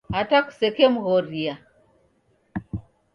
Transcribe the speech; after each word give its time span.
Hata 0.15 0.37
kusekemghoria. 0.45 1.53